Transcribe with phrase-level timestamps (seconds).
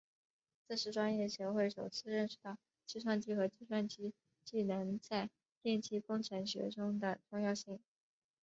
[0.67, 2.57] 这是专业协会首次认识到
[2.87, 5.29] 计算机和计算机技术在
[5.61, 7.79] 电气工程学中的重要性。